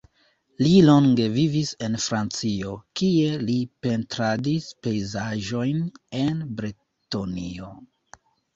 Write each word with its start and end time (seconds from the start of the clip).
Li 0.63 0.69
longe 0.85 1.27
vivis 1.35 1.73
en 1.87 1.97
Francio, 2.05 2.73
kie 3.01 3.37
li 3.51 3.59
pentradis 3.87 4.73
pejzaĝojn 4.89 5.87
en 6.25 6.43
Bretonio. 6.59 7.73